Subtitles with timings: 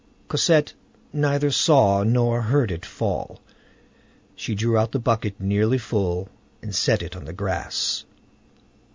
[0.29, 0.73] Cosette
[1.13, 3.39] neither saw nor heard it fall.
[4.35, 6.27] She drew out the bucket nearly full,
[6.59, 8.03] and set it on the grass.